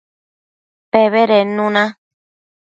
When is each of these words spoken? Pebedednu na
Pebedednu 0.91 1.67
na 1.73 1.85